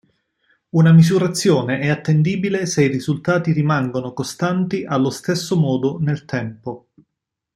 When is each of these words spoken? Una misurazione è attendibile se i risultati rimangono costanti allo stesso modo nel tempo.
Una 0.71 0.91
misurazione 0.91 1.77
è 1.79 1.89
attendibile 1.89 2.65
se 2.65 2.83
i 2.85 2.91
risultati 2.91 3.51
rimangono 3.51 4.13
costanti 4.13 4.83
allo 4.83 5.11
stesso 5.11 5.55
modo 5.55 5.99
nel 5.99 6.25
tempo. 6.25 6.87